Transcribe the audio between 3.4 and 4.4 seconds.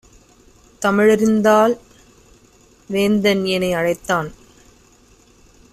எனை அழைத்தான்;